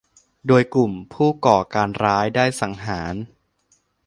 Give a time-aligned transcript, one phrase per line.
[0.47, 3.15] โดยกลุ่มผู้ก่อการร้ายได้สังหาร